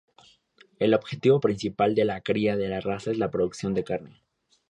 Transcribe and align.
El 0.79 0.95
objetivo 0.95 1.39
principal 1.39 1.93
de 1.93 2.05
la 2.05 2.21
cría 2.21 2.57
de 2.57 2.67
la 2.69 2.81
raza 2.81 3.11
es 3.11 3.19
la 3.19 3.29
producción 3.29 3.75
de 3.75 3.83
carne. 3.83 4.19